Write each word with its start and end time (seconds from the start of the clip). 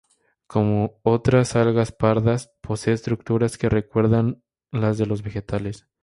Como 0.47 0.99
otras 1.03 1.55
algas 1.55 1.91
pardas, 1.91 2.49
posee 2.61 2.95
estructuras 2.95 3.59
que 3.59 3.69
recuerdan 3.69 4.41
las 4.71 4.97
de 4.97 5.05
los 5.05 5.21
vegetales. 5.21 5.85